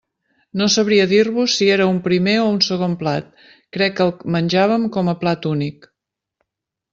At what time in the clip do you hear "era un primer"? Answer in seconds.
1.73-2.33